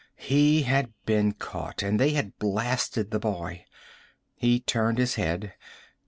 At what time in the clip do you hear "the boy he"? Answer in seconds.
3.11-4.59